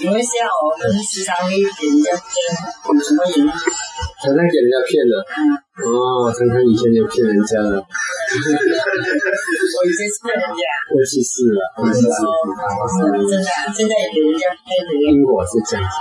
[0.00, 2.32] 请问一下哦，就是时常会给人家骗，
[2.88, 3.52] 有什么原因？
[4.24, 5.20] 常常给人家骗了。
[5.76, 7.76] 哦，常常以前就骗人家了。
[7.84, 12.16] 我以前是骗人家，过去式了，过去式。
[12.16, 13.44] 真的，
[13.76, 14.96] 现在也给人家骗的。
[15.04, 15.92] 因果是这样子，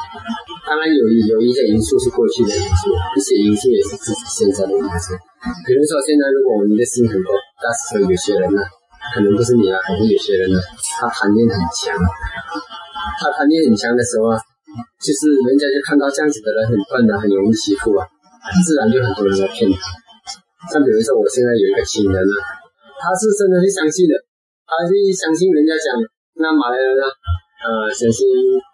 [0.64, 5.12] 当然有有一些因素是过去的因素，一些因素也是自己现在的因素。
[5.68, 8.64] 比如说，现在如果你的心很多，但是有些人呢，
[9.12, 10.64] 可能不是你啊，可能有些人呢，
[10.96, 11.92] 他贪念很强，
[13.20, 14.40] 他贪念很强的时候啊，
[15.04, 18.07] 就是人家就看到这样子的人很笨啊，很容易欺负啊，
[18.64, 19.78] 自然就很多人来骗他。
[20.71, 22.40] 像比如说，我现在有一个亲人啊，
[22.96, 24.16] 他是真的会相信的，
[24.64, 26.00] 他是相信人家讲，
[26.40, 27.04] 那马来人呢，
[27.60, 28.24] 呃，相信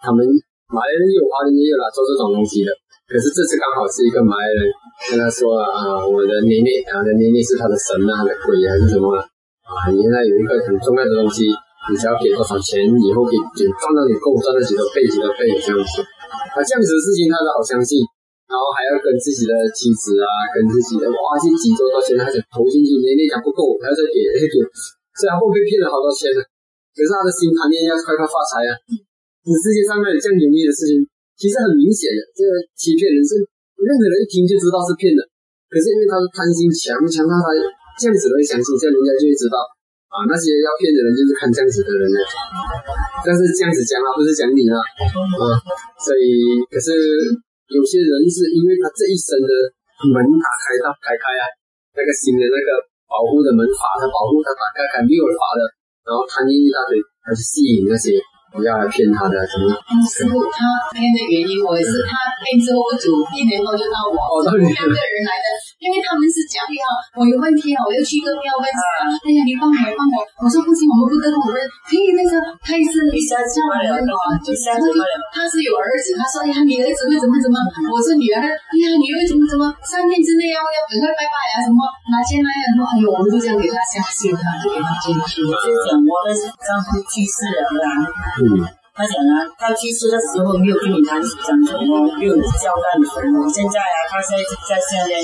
[0.06, 0.22] 他们
[0.70, 2.70] 马来人有华人也有啦，做这种东西的。
[3.06, 4.62] 可是这次刚好是一个马来人
[5.10, 9.90] 跟他说啊，我的奶奶啊，的奶奶是他的神啊，他的鬼还是什么啊？
[9.94, 11.46] 你现在有一个很重要的东西，
[11.90, 13.42] 你只要给多少钱，以后可以
[13.78, 16.02] 赚到你够赚到几多倍几多倍这样子。
[16.54, 18.02] 啊，这样子的事情他都好相信。
[18.46, 24.62] 然后还要跟自己的妻子啊，跟自己的哇去挤多少钱，他想投进去，奶奶讲不够，还要再给再给，
[25.18, 26.46] 所以他会被骗了好多钱呢。
[26.94, 28.72] 可是他的心贪念要快快发财啊！
[29.42, 31.02] 这世界上面有这样容易的事情，
[31.36, 33.42] 其实很明显的，这个欺骗人是
[33.82, 35.26] 任何人一听就知道是骗的。
[35.66, 37.50] 可是因为他的贪心强，强到他
[37.98, 39.58] 这样子都会相信，这样人家就会知道
[40.16, 42.20] 啊，那些要骗的人就是看这样子的人呢。
[43.28, 45.44] 但是这样子讲啊，不是讲你啊，啊，
[46.00, 46.96] 所以可是。
[47.66, 49.50] 有些人是因为他这一生的
[50.14, 51.44] 门打开，他开开啊，
[51.98, 52.70] 那个新的那个
[53.10, 55.66] 保护的门阀，他保护他打开开没有阀的，
[56.06, 56.94] 然后贪念一大堆，
[57.26, 58.14] 他就吸引那些。
[58.56, 59.68] 不要来骗他的，什么？
[60.08, 60.64] 师傅，他
[60.96, 64.16] 骗的原因，我也是他骗之后不久，一年后就到我，
[64.48, 65.48] 两个人来的，
[65.86, 66.82] 因为他们是讲呀，
[67.14, 72.34] 我有问题啊，我要去个庙问哎呀，你帮我帮我，我说不行，我们不跟我们可以那个
[72.66, 74.10] 他也是一下子叫我们的，
[74.42, 74.90] 就他是
[75.30, 77.62] 他是有儿子，他说哎呀，你儿子会怎么怎么，
[77.94, 88.85] 我说女儿，哎呀，女儿怎么怎么，三天之内要要赶快拜拜啊，什么拿钱来啊，什么，哎呦，我们就这样给他相信他，就给他进去，就讲我的丈夫去世了，对吧？
[88.96, 92.32] 他讲啊，他去世的时候没有跟你谈讲什么，没有
[92.64, 93.44] 交代你什么。
[93.52, 95.20] 现在啊，他在在下面，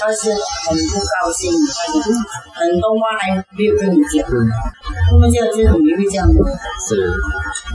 [0.00, 4.24] 他是很不高兴，他讲很多话还没有跟你讲。
[4.24, 6.40] 他们现在这种也会这样的。
[6.88, 6.96] 是，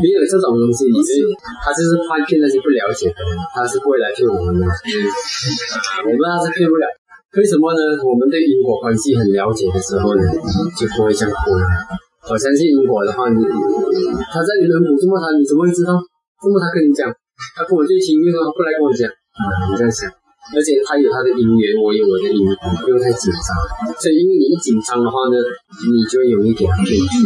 [0.01, 1.21] 没有这种东西，你是
[1.61, 4.65] 他就是怕骗那些不了解的人，他是不会来骗我们的。
[4.65, 6.89] 我们他是骗不了，
[7.37, 8.01] 为什么呢？
[8.01, 10.25] 我们对因果关系很了解的时候呢，
[10.73, 11.53] 就不会这样哭。
[12.25, 15.93] 我相信因果的话，你他在你们补这么他，你怎么会知道？
[16.41, 17.05] 这么他跟你讲，
[17.53, 19.05] 他跟我最亲，为什么不来跟我讲？
[19.09, 20.09] 啊，你这样想。
[20.53, 22.49] 而且他有他的因缘，我有我的因缘，
[22.81, 23.49] 不用太紧张。
[23.97, 27.25] 所以因为你一紧张的话呢，你就会容易给他骗去。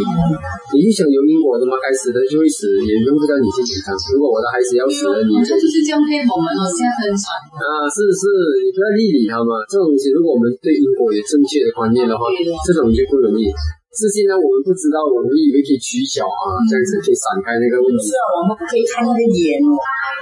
[0.72, 3.92] 你一想有因果的嘛，该死的就会死，也用不着你去紧张。
[4.16, 7.40] 如果我的孩子要死了，你这就是这样骗我们哦，现在很惨。
[7.60, 8.24] 啊，是是，
[8.64, 9.64] 你不要理理他嘛。
[9.68, 12.28] 这种东西，如果我们对因果有正确的观念的话，
[12.68, 13.52] 这种就不容易。
[13.90, 18.06] 至今呢，我们不知道，我们以为可以取巧啊，这样子可以闪开那个问题。
[18.06, 19.74] 是啊，我们不可以看他的脸哦。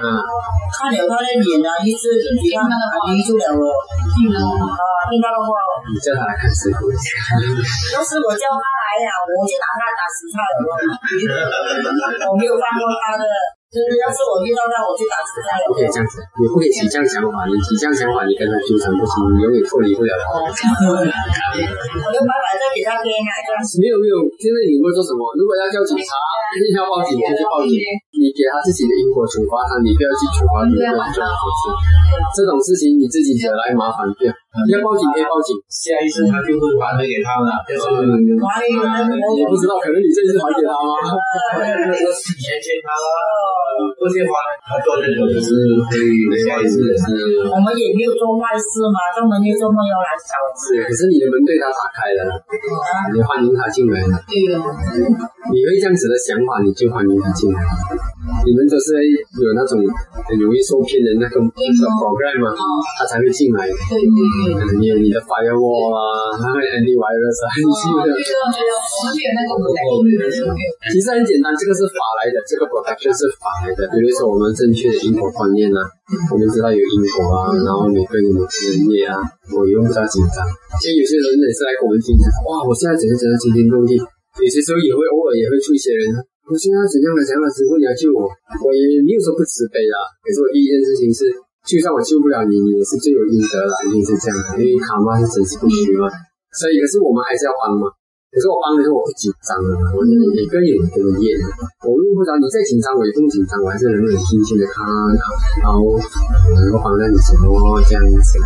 [0.04, 0.06] 嗯。
[0.72, 3.64] 看了他的脸啊，一直你看那个迷住了哦。
[4.16, 4.40] 听啊，
[5.12, 5.50] 听到的话。
[5.88, 6.88] 你叫他来看师傅。
[6.88, 10.56] 要是我叫他来呀，我就打他打死他了。
[12.32, 13.24] 我没有放过他的。
[13.68, 15.60] 就是要是我遇到他，我就打死他。
[15.68, 17.44] 不可以这样子，你不可以提这样想法。
[17.52, 20.40] 你提这样想法，你跟他纠缠不清，你永远脱离不了他。
[20.40, 23.84] 我就白白再给他编啊，这样子。
[23.84, 25.20] 没有没有，现在你会做什么？
[25.36, 26.16] 如果要叫警察，
[26.56, 27.76] 一定要报警就去报警。
[28.16, 30.88] 你给他自己的因果处罚他，你不要去处罚你的。
[32.32, 34.24] 这种事情你自己惹来麻烦，不
[34.66, 34.78] 要。
[34.78, 37.50] 要报警可以报警，下一次他就会还回给他了。
[37.66, 40.94] 就是也不知道，可能你这次还给他吗？
[41.58, 43.08] 以前欠他了。
[43.98, 44.30] 不去还，
[44.62, 45.50] 他做这种是
[45.90, 46.10] 可以
[46.46, 47.50] 下一次是。
[47.50, 50.38] 我们也没有做坏事嘛，专门就做梦要来找。
[50.54, 52.22] 是，可是你的门对他打开了，
[53.14, 54.14] 你欢迎他进来了。
[54.30, 54.62] 对呀。
[55.50, 57.58] 你会这样子的想法，你就欢迎他进来。
[58.46, 59.00] 你们都是
[59.40, 59.80] 有那种
[60.28, 62.52] 很容易受骗的那个那个 program 嘛，
[63.00, 63.68] 他才会进来。
[63.68, 64.18] 对对
[64.56, 64.80] 对。
[64.80, 68.12] 你有你的 firewall 啊，还有 antivirus 啊，你记得。
[70.92, 73.88] 其实很简单，这个是法来的，这个 protection 是法来的。
[73.96, 75.80] 比如说我们正确的因果观念啊，
[76.32, 79.18] 我们知道有因果啊，然后每个人的职业啊，
[79.56, 80.44] 我用不着紧张。
[80.78, 83.96] 像有些人也是来跟我们分享，哇，我现在怎样怎样惊天动地。
[83.98, 86.14] 有些时候也会偶尔也会出一些人，
[86.48, 90.00] 我现在怎样的怎样的师傅你要救我，我也没有说不慈悲啊。
[90.24, 91.28] 可是我第一件事情是，
[91.68, 96.08] 就算我救不了你，你也是最有应得的，一定是这样的，因为卡嘛是真实不虚嘛。
[96.56, 97.92] 所以可是我们还是要帮嘛。
[98.32, 101.36] 可是我帮的时候我不紧张了，我每个人有每个人演，
[101.84, 104.88] 我用不着你再紧张，我也不紧张，我还是能够很静静的看，
[105.60, 105.84] 然后
[106.56, 107.52] 能够帮到你什么
[107.88, 108.40] 这样子。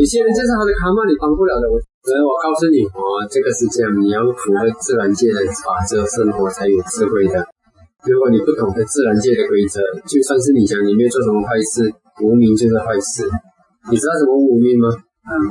[0.00, 1.68] 有些人就是他的卡嘛，你帮不了的。
[1.68, 7.42] 我，所以我告诉你哦，这个是这样，你要符合自然界的法则生活才有智慧的。
[8.06, 11.90] 如果你不懂得自然界的规则，就算是你想你没有做什么坏事，
[12.22, 13.26] 无名就是坏事。
[13.90, 14.88] 你知道什么无名吗？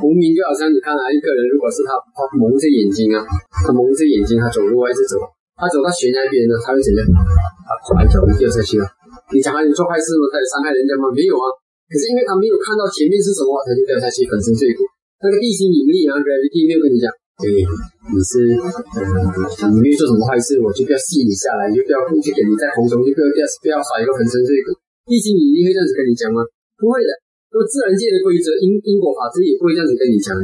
[0.02, 3.22] 无名就好像你看啊，一个人如果是他，他蒙着眼睛啊，
[3.62, 5.20] 他蒙着眼睛，他走路还是走，
[5.54, 7.06] 他走到悬崖边呢，他会怎样？
[7.06, 8.84] 他拐脚就掉下去了。
[9.30, 10.26] 你讲他有做坏事吗？
[10.32, 11.12] 他有伤害人家吗？
[11.14, 11.46] 没有啊。
[11.86, 14.82] 可是因为他没有看到前面是什么，他就掉下去，粉身碎骨。
[15.18, 17.10] 那个地心引力啊，gravity 没有跟你讲，
[17.42, 24.78] 对，你是嗯，你没有做什么坏事，我就不要吸引你下来，就不要去给你在空中，就不要不要，不要甩一个粉身碎骨。
[25.10, 26.46] 地心引力会这样子跟你讲吗？
[26.78, 27.10] 不会的。
[27.50, 30.36] 那么自然界的规则，因因果法则也不会这样子跟你讲。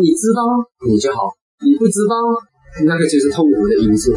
[0.00, 0.40] 你知道
[0.88, 1.28] 你就好，
[1.60, 2.14] 你不知道
[2.88, 4.08] 那个就是痛苦的因素。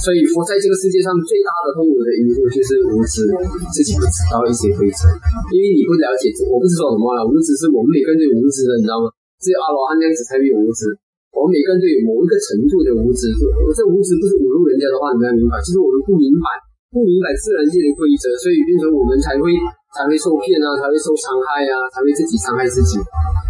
[0.00, 3.26] 所以活在这个世界上最大的痛苦的因素就是无知，
[3.74, 5.10] 自己不知道一些规则，
[5.50, 6.30] 因为你不了解。
[6.48, 9.10] 我不是说什么了，无知是我们每个人都有无知的，你知道吗？
[9.38, 10.90] 只有阿罗汉那样子才会有无知。
[11.34, 13.30] 我们每个人都有某一个程度的无知。
[13.74, 16.46] 这无知不是侮辱人家的话，你们要明白，就是我们不明白，
[16.90, 19.50] 不明白自然界的规则，所以变成我们才会。
[19.88, 23.00] 才会受骗啊，才会受伤害啊，才会自己伤害自己。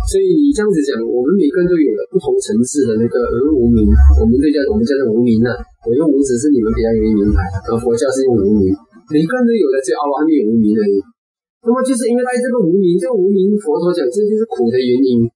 [0.06, 3.82] 所以你这样子讲，我们每个人都有了不同层次的那个而无名，
[4.22, 5.50] 我们这叫我们叫做无名呢。
[5.82, 8.70] 我用无知是你们比较容易明白，而佛教是用无名，
[9.10, 10.94] 每个人都有的，只有阿罗汉没有无名而已。
[11.66, 15.26] 那么就是因为在这个无名，这个无名佛陀讲，这就是苦的原因。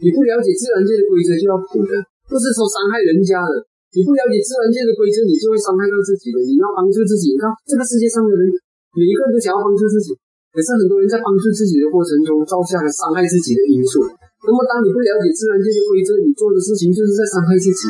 [0.00, 1.92] 你不了解自然界的规则，就要苦的，
[2.24, 3.52] 不是说伤害人家的。
[3.92, 6.40] 你不了解自然界的规则，你就会伤害到自己的。
[6.40, 8.48] 你要帮助自己，你看这个世界上的人，
[8.96, 10.16] 每一个人都想要帮助自己。
[10.50, 14.02] 可是很多人在帮助自己的过程中，造下了伤害自己的因素。
[14.46, 17.82] 那么，当你不了解自然界的规则，你做的事情就是在伤害自己，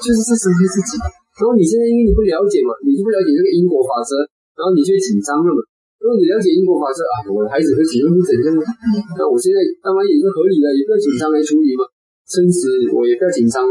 [0.00, 0.96] 就是在伤害自己。
[1.36, 4.18] 然后你现在因为你不了解嘛，你就不了解这个因果法则，
[4.56, 5.60] 然后你就紧张了嘛。
[6.02, 8.50] 如果你了解因果法则啊，我的孩子会怎样会怎样？
[9.14, 11.86] 那我现在当然也是合理的，也不要紧张来处理嘛。
[12.26, 13.62] 甚至我也不要紧张，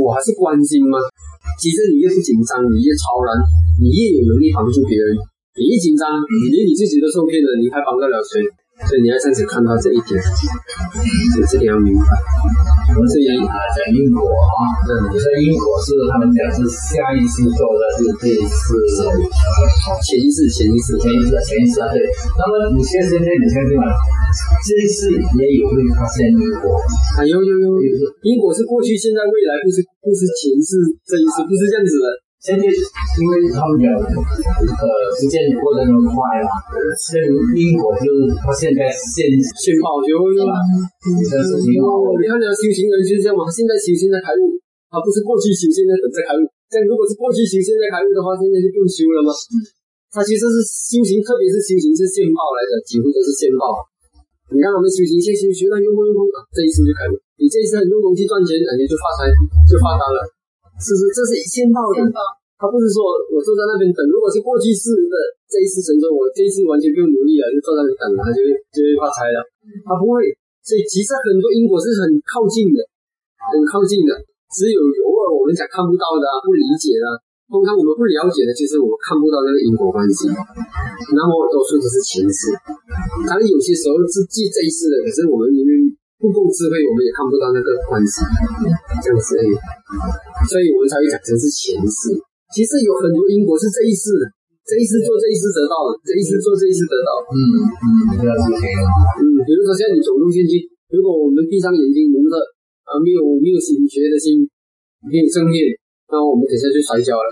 [0.00, 0.96] 我还是关心嘛。
[1.60, 3.36] 其实你越是紧张，你越超然，
[3.84, 5.12] 你越有能力帮助别人。
[5.60, 8.40] 你一紧张，你连你自己都受骗了，你还帮得了谁？
[8.74, 12.10] 所以你要这样子看到这一点，所以这点要明白。
[12.94, 18.98] 我们这因啊，讲因果啊，嗯，这因果是他们讲是下意识做的，是这是
[20.02, 22.02] 潜意识，潜意识，潜意识，潜意识啊，对。
[22.38, 23.86] 那么你现在你相信吗？
[24.66, 26.74] 这一次也有会发现因果
[27.18, 27.90] 啊，有有有有，
[28.26, 32.06] 因果是过去、现在、未来，不是不是前世这一次，不是这样子的。
[32.44, 34.84] 现在因为他们讲，呃，
[35.16, 36.12] 时间过得那么快
[36.44, 36.52] 嘛，
[37.00, 37.16] 现
[37.56, 39.24] 因果就是他现在现
[39.56, 40.52] 现报就有了。
[41.08, 44.60] 你的事情哦，你看，讲修行人就是这样嘛，现在修行在开悟，
[44.92, 46.44] 他不是过去修，现在等在开悟。
[46.68, 49.32] 这样如果是过去修，现在开悟的话，现在就不用修了吗？
[50.12, 53.88] 他其实是修行，特别是修行是现报来的，几乎都是现报。
[54.52, 57.16] 你看我们修行，先修学到用功用功啊，这一次就开悟。
[57.40, 59.32] 你这一次很用功去赚钱，感觉就发财，
[59.64, 60.20] 就发达了。
[60.80, 62.02] 是是，这是先报的，
[62.58, 64.02] 他不是说我坐在那边等。
[64.10, 65.14] 如果是过去式的
[65.46, 69.38] 这一次成功，我这一次完全不用努力了，就坐在那里等，他就会就会发财了。
[69.86, 70.26] 他不会，
[70.66, 72.82] 所以其实很多因果是很靠近的，
[73.54, 74.12] 很靠近的。
[74.50, 77.06] 只有偶尔我们讲看不到的、不理解的，
[77.50, 80.26] 通常我们不了解的，就是我们看不到那个因果关系。
[80.30, 82.50] 那么多数都是前世，
[83.26, 85.72] 当然有些时候是记这一世的，可是我们因为。
[86.16, 88.24] 不够智慧，我们也看不到那个关系，
[89.02, 89.36] 这样子。
[90.46, 92.14] 所以我们才会讲成是前世。
[92.54, 94.14] 其实有很多因果是这一世，
[94.62, 97.10] 这一世做这一世得到的，这一世做这一世得到。
[97.28, 97.36] 嗯
[97.66, 97.88] 嗯，
[98.20, 98.74] 这样子可以。
[99.18, 100.62] 嗯，比如说现在你走路进去，
[100.94, 102.36] 如果我们闭上眼睛蒙着，
[102.86, 104.46] 啊，没有没有醒觉的心，
[105.10, 105.66] 没有正念，
[106.12, 107.28] 那我们等下就摔跤了。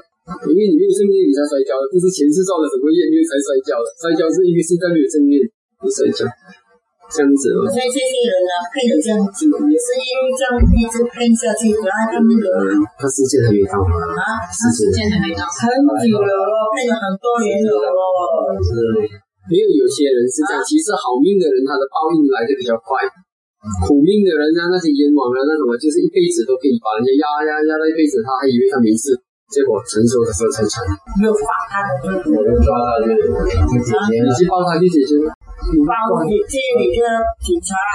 [0.50, 3.86] 因为你没有正念，你才摔跤的，不是前世造了什么业，你才摔跤的。
[4.02, 5.38] 摔跤是因为现在没有正念，
[5.82, 6.26] 你摔跤。
[7.12, 12.48] 这样子，所以这些人呢，配的这样久，也是因为这样一直配下去，然后他们的
[12.96, 15.68] 他时间还没到啊，时间还没到，很
[16.08, 16.32] 久了，
[16.72, 17.70] 配了很多年了。
[18.64, 18.72] 是，
[19.52, 23.04] 没有有些人是这样，其实好命的人，他的报应来的比较快；
[23.84, 29.12] 苦命的人呢，那些冤枉啊，那什么，就是一辈子都可以把人家压压压到一辈子，他还以为他没事。
[29.52, 30.80] 结果成熟的时候才成，
[31.20, 33.52] 没有罚他的，我就抓他就就解
[33.84, 35.20] 决，你去报他去解决。
[35.70, 35.94] 你报
[36.26, 36.98] 你这你这
[37.38, 37.94] 警察啊，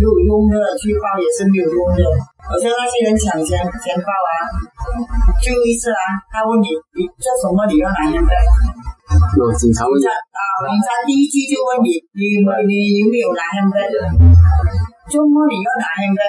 [0.00, 2.00] 没有用的，去报也是没有用的。
[2.40, 4.32] 好像那些人抢钱钱报啊，
[5.42, 6.00] 就一次啊，
[6.32, 8.32] 他问你你做什么，你要拿现的？
[9.36, 13.76] 有警察问你啊，警察第一句就问你，你你有没有拿现的？
[15.12, 16.20] 周末你要拿现的？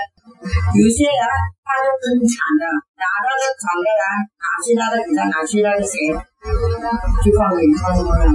[0.43, 1.23] 有些人
[1.63, 2.63] 他就真惨的，
[2.99, 4.03] 拿拿那个抢的来，
[4.35, 6.11] 拿去那个给他拿去那个谁，
[7.23, 8.27] 就放给放多了。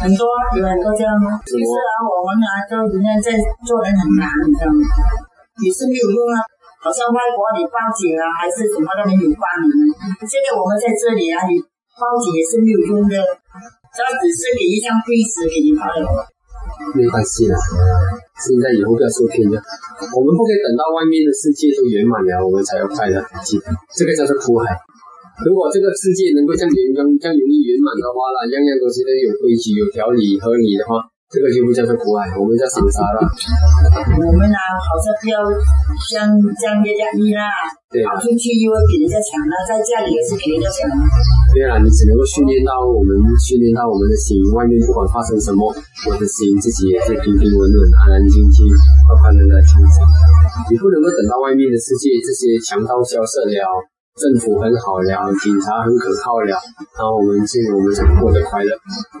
[0.00, 0.22] 很多
[0.56, 1.38] 有很多这样吗？
[1.44, 3.34] 其实啊，我们啊，都人家在
[3.66, 4.80] 做人很难，你知道吗？
[5.62, 6.40] 也是没有用啊。
[6.82, 9.78] 好像外国你报警啊，还是什么都没有帮你们。
[10.26, 11.58] 现在我们在这里啊，你
[11.94, 13.14] 报警也是没有用的，
[13.94, 16.02] 他只是给一张地址给你发了。
[16.94, 17.54] 没关系啦，
[18.38, 19.54] 现在以后不要受骗了。
[19.54, 23.22] 我们不可以等到外面的世界都圆满了，我们才要快乐。
[23.46, 24.74] 记得，这个叫做苦海。
[25.40, 31.08] 如果这个世界能够像圆刚这样容易圆满的话啦，样样东西都有规矩、有条理、合理的话。
[31.32, 33.24] 这个就不叫做苦海，我们叫生杀了。
[33.24, 35.40] 我们啊，好像不要
[35.96, 36.28] 像
[36.60, 37.48] 像人家依啦，
[38.04, 40.84] 跑出去又会给人家抢了，在家里也是给人家抢。
[41.56, 48.68] 对啊，你只能够训练到我们，训练到我们的心，外面不管发生什么，我的心自己也是平平稳稳、安安静静、
[49.08, 50.04] 快快乐乐成长。
[50.68, 53.56] 你不能够等到外面的世界这些强盗消失了。
[54.12, 55.08] 政府很好了，
[55.40, 58.70] 警察很可靠了，然后我们这我们才过得快乐，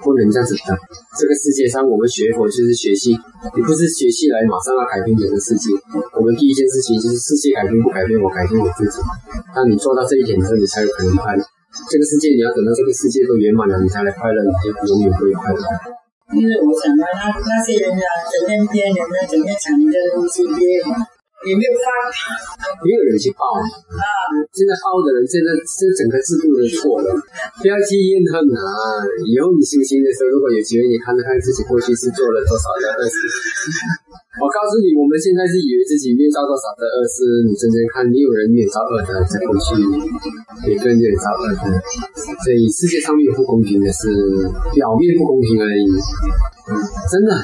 [0.04, 0.76] 不能这样子的。
[1.16, 3.16] 这个世界上，我们学佛就是学习，
[3.56, 5.72] 你不是学习来马上要改变整个世界。
[6.12, 9.00] 我们第一件事情就是世界改变不改变，我改变我自己。
[9.56, 11.42] 当你做到这一点之后，你才有可能快乐。
[11.88, 15.60] 这个世界你要等到这个世界都圆满了，你才来快乐，你就永远不会快乐。
[16.36, 20.44] 因为我想到，那那些人啊，整天骗人啊，整天抢人家的东西，
[21.42, 21.86] 也没有发，
[22.86, 24.04] 没有人去报啊！
[24.54, 27.08] 现在报的人，现在是整个制度都错了。
[27.58, 29.02] 不要去怨恨啊！
[29.26, 33.16] 以后你修行的时候，如果有机会，你看看自己过去是做了多少的恶事。
[34.40, 39.76] 我告诉你，我们现在是以为自己没有造多少的恶事，你真正看，没有人没有造恶的，在过去
[40.62, 41.66] 每个人都有造恶的。
[42.42, 44.08] 所以世界上面不公平的是
[44.72, 45.84] 表面不公平而已，
[47.10, 47.34] 真的，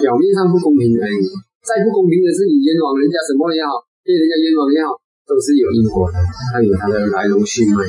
[0.00, 1.20] 表面上不公平而已。
[1.68, 4.96] 再不公平的是，你冤枉人家什么也好，被人家冤枉也好，
[5.28, 6.16] 都是有因果的，
[6.48, 7.84] 它有它的来龙去脉。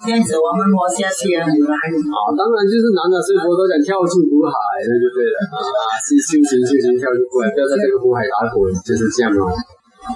[0.00, 1.76] 这样子我们活下去很难。
[1.76, 4.56] 啊，当然就是男的，所以佛陀讲跳出苦海，
[4.88, 9.52] 那就对了啊，是修行修行跳出苦海，不要在这个苦海打滚，就是这样哦。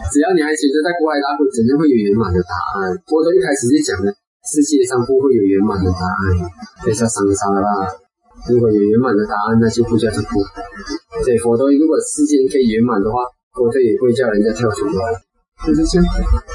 [0.08, 2.96] 只要你还觉得在苦海打滚，肯定会有圆满的答案。
[3.04, 4.08] 佛陀一开始就讲了，
[4.49, 6.49] 世界上不会有圆满的答案，
[6.88, 7.92] 这叫伤杀啦。
[8.44, 10.44] 如果有圆满的答案，那就不叫做苦。
[11.24, 13.24] 对佛陀，如果世间可以圆满的话，
[13.56, 15.00] 佛陀也会叫人家跳出来，
[15.64, 16.04] 就是这样。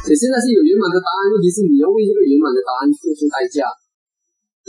[0.05, 3.65] 所以现在是有圆满的答案，问题是你要为这个圆满的答案付出代价，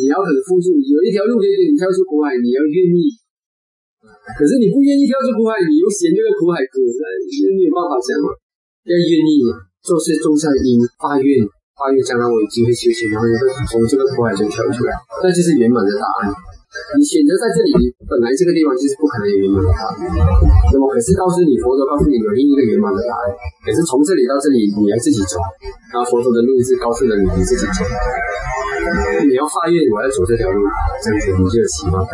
[0.01, 0.73] 你要肯付出。
[0.73, 3.13] 有一条路可以给你跳出苦海，你要愿意。
[4.33, 7.05] 可是你不愿意跳出苦海，你又嫌这个苦海苦，那
[7.53, 8.33] 没有办法讲嘛。
[8.89, 9.45] 要愿意
[9.85, 11.45] 做事种善因，发愿，
[11.77, 16.33] 发愿将来我有机会修行，然后你会从这个苦海中跳出来，那就是圆满的答案。
[16.71, 20.07] 你选择在这里，本来这个地方就是不可能有圆满的答案。
[20.71, 23.35] 那么，可是告诉你，佛陀告诉你有另一个圆满的答案。
[23.67, 25.43] 可是从这里到这里，你要自己走。
[25.91, 27.83] 然后佛陀的路是告诉了你，你自己走。
[29.27, 30.63] 你要发愿，我要走这条路，
[31.03, 32.07] 这样子你就有希望。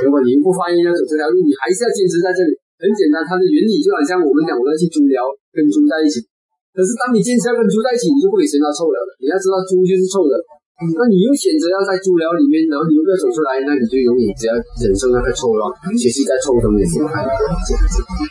[0.00, 2.56] 如果你不发愿要走这条路，你还是要坚持在这里。
[2.80, 5.20] 很简单，它的原理就好像我们讲，我们要去猪寮，
[5.52, 6.24] 跟猪在一起。
[6.72, 8.96] 可是当你坚持要跟猪在一起，你就不可以嫌它臭了。
[9.20, 10.40] 你要知道，猪就是臭的。
[10.76, 17.32] 那你又选择要在猪寮里面，然后你又不要走出来，那你就永远只要忍受那个臭了，学习在臭中也是快乐。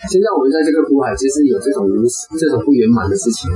[0.05, 1.89] 现在我们在这个苦海，其实有这种
[2.37, 3.49] 这种不圆满的事情。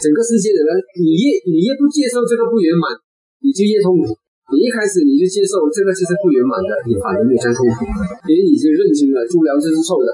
[0.00, 0.72] 整个世界的人，
[1.04, 2.96] 你越你越不接受这个不圆满，
[3.44, 4.16] 你就越痛苦。
[4.56, 7.84] 你一开始你就接受这个就是不圆满的，你反而没有这样痛苦，
[8.24, 10.08] 因为你就认清了猪寮就是臭的。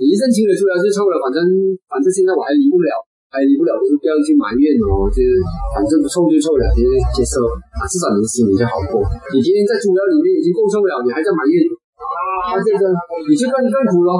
[0.00, 1.44] 你认清了猪寮是臭的，反正
[1.84, 2.96] 反正现在我还离不了。
[3.30, 5.38] 哎，离不了就不要去埋怨哦，就是
[5.70, 6.82] 反正不臭就臭了，就
[7.14, 7.38] 接受
[7.78, 8.98] 啊，至少你的心里就好过。
[9.30, 12.58] 你今天在猪窑里面已经够臭了，你还在埋怨啊？
[12.58, 12.90] 这个
[13.30, 14.12] 你就更更苦了。